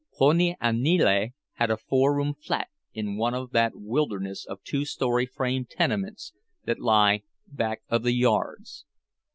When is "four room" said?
1.77-2.33